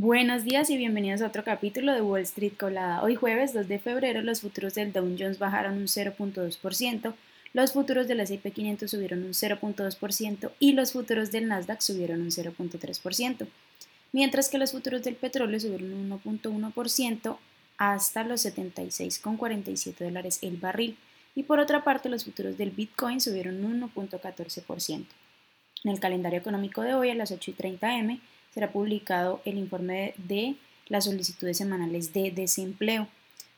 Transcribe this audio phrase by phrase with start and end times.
[0.00, 3.02] Buenos días y bienvenidos a otro capítulo de Wall Street Colada.
[3.02, 7.14] Hoy jueves 2 de febrero los futuros del Dow Jones bajaron un 0.2%,
[7.52, 12.30] los futuros del S&P 500 subieron un 0.2% y los futuros del Nasdaq subieron un
[12.30, 13.48] 0.3%,
[14.12, 17.36] mientras que los futuros del petróleo subieron un 1.1%
[17.78, 20.96] hasta los 76,47 dólares el barril
[21.34, 25.06] y por otra parte los futuros del Bitcoin subieron un 1.14%.
[25.84, 28.20] En el calendario económico de hoy a las 8.30 m
[28.58, 30.56] será publicado el informe de
[30.88, 33.06] las solicitudes semanales de desempleo.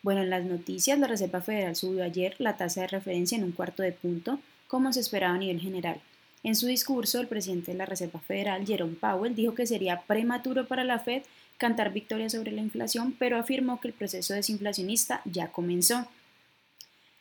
[0.02, 3.52] Bueno, en las noticias, la Reserva Federal subió ayer la tasa de referencia en un
[3.52, 6.02] cuarto de punto, como se esperaba a nivel general.
[6.42, 10.68] En su discurso, el presidente de la Reserva Federal, Jerome Powell, dijo que sería prematuro
[10.68, 11.22] para la Fed
[11.56, 16.08] cantar victoria sobre la inflación, pero afirmó que el proceso desinflacionista ya comenzó.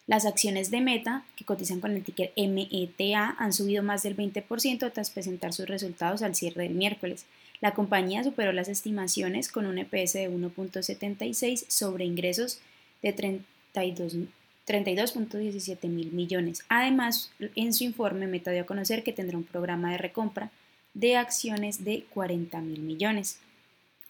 [0.10, 4.92] Las acciones de Meta, que cotizan con el ticker META, han subido más del 20%
[4.92, 7.28] tras presentar sus resultados al cierre del miércoles.
[7.62, 12.60] La compañía superó las estimaciones con un EPS de 1.76 sobre ingresos
[13.04, 16.66] de 32.17 mil millones.
[16.70, 20.50] Además, en su informe, Meta dio a conocer que tendrá un programa de recompra
[20.96, 23.38] de acciones de 40 mil millones.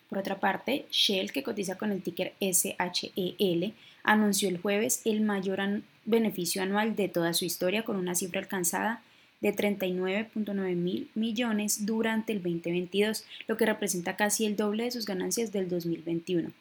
[0.10, 5.60] Por otra parte, Shell, que cotiza con el ticker SHEL, anunció el jueves el mayor
[6.06, 9.04] beneficio anual de toda su historia con una cifra alcanzada
[9.42, 15.06] de 39.9 mil millones durante el 2022, lo que representa casi el doble de sus
[15.06, 16.52] ganancias del 2021.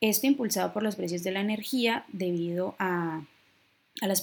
[0.00, 3.24] Esto impulsado por los precios de la energía debido a,
[4.00, 4.22] las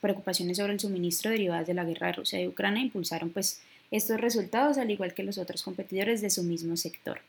[0.00, 4.20] preocupaciones sobre el suministro derivadas de la guerra de Rusia y Ucrania impulsaron pues estos
[4.20, 7.20] resultados al igual que los otros competidores de su mismo sector.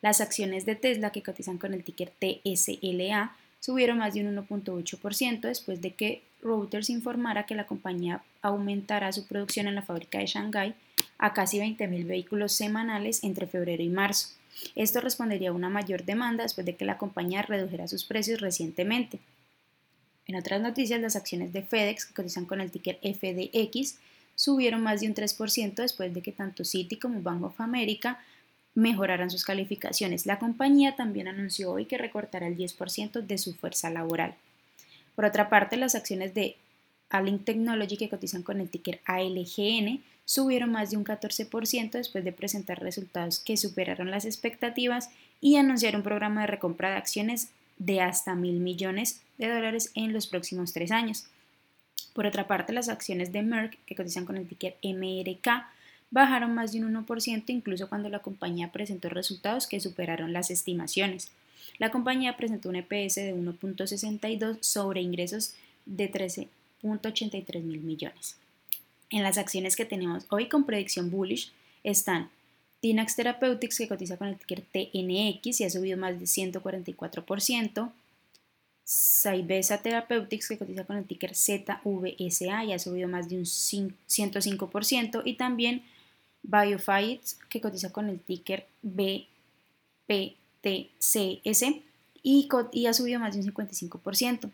[0.00, 5.40] Las acciones de Tesla que cotizan con el ticker TSLA subieron más de un 1.8%
[5.40, 10.26] después de que Reuters informara que la compañía aumentará su producción en la fábrica de
[10.26, 10.74] Shanghái
[11.18, 14.30] a casi 20.000 vehículos semanales entre febrero y marzo.
[14.74, 19.20] Esto respondería a una mayor demanda después de que la compañía redujera sus precios recientemente.
[20.26, 23.98] En otras noticias, las acciones de FedEx, que cotizan con el ticker FDX,
[24.34, 28.20] subieron más de un 3% después de que tanto Citi como Bank of America
[28.74, 30.26] mejoraran sus calificaciones.
[30.26, 34.34] La compañía también anunció hoy que recortará el 10% de su fuerza laboral.
[35.14, 36.56] Por otra parte, las acciones de
[37.10, 42.32] Alink Technology que cotizan con el ticker ALGN subieron más de un 14% después de
[42.32, 45.10] presentar resultados que superaron las expectativas
[45.40, 50.12] y anunciar un programa de recompra de acciones de hasta mil millones de dólares en
[50.12, 51.26] los próximos tres años.
[52.14, 55.66] Por otra parte, las acciones de Merck, que cotizan con el ticker MRK,
[56.12, 61.32] bajaron más de un 1% incluso cuando la compañía presentó resultados que superaron las estimaciones.
[61.78, 65.54] La compañía presentó un EPS de 1.62 sobre ingresos
[65.86, 68.36] de 13.83 mil millones.
[69.10, 71.50] En las acciones que tenemos hoy con predicción bullish
[71.82, 72.30] están
[72.80, 77.90] Tinax Therapeutics que cotiza con el ticker TNX y ha subido más de 144%,
[78.84, 85.22] Saibesa Therapeutics que cotiza con el ticker ZVSA y ha subido más de un 105%
[85.24, 85.82] y también
[86.42, 89.28] Biofights, que cotiza con el ticker BPTCS
[92.22, 92.48] y,
[92.86, 94.50] ha subido más de un 55%.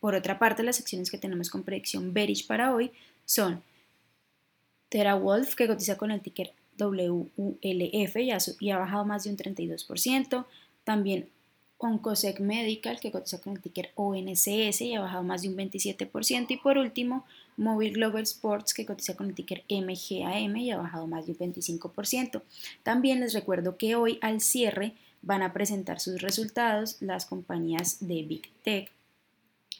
[0.00, 2.92] Por otra parte, las acciones que tenemos con predicción bearish para hoy
[3.24, 3.62] son
[4.88, 9.36] TeraWolf, que cotiza con el ticker WULF y ha, y ha bajado más de un
[9.36, 10.46] 32%.
[10.84, 11.28] También
[11.78, 16.46] Oncosec Medical, que cotiza con el ticker ONCS y ha bajado más de un 27%.
[16.48, 17.24] Y por último,
[17.56, 21.38] Mobile Global Sports, que cotiza con el ticker MGAM y ha bajado más de un
[21.38, 22.42] 25%.
[22.82, 28.22] También les recuerdo que hoy al cierre van a presentar sus resultados las compañías de
[28.22, 28.92] Big Tech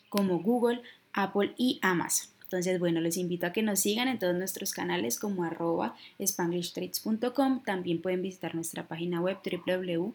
[0.08, 0.82] como Google,
[1.12, 2.28] Apple y Amazon.
[2.42, 7.62] Entonces, bueno, les invito a que nos sigan en todos nuestros canales como arroba spanglishtrades.com.
[7.64, 10.14] También pueden visitar nuestra página web www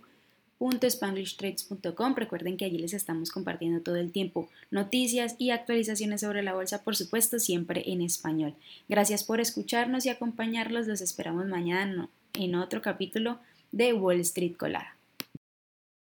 [0.59, 2.15] www.spanglishtrades.com.
[2.15, 6.83] Recuerden que allí les estamos compartiendo todo el tiempo noticias y actualizaciones sobre la bolsa,
[6.83, 8.53] por supuesto, siempre en español.
[8.87, 10.87] Gracias por escucharnos y acompañarlos.
[10.87, 13.39] Los esperamos mañana en otro capítulo
[13.71, 14.98] de Wall Street Colada.